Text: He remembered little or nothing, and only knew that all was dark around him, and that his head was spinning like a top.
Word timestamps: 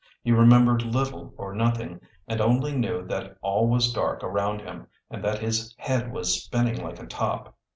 He 0.23 0.31
remembered 0.31 0.81
little 0.81 1.31
or 1.37 1.53
nothing, 1.53 2.01
and 2.27 2.41
only 2.41 2.75
knew 2.75 3.05
that 3.05 3.37
all 3.43 3.67
was 3.67 3.93
dark 3.93 4.23
around 4.23 4.61
him, 4.61 4.87
and 5.11 5.23
that 5.23 5.37
his 5.43 5.75
head 5.77 6.11
was 6.11 6.41
spinning 6.43 6.81
like 6.83 6.99
a 6.99 7.05
top. 7.05 7.55